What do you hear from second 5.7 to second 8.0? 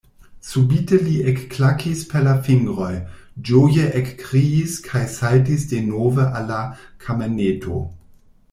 denove al la kameneto.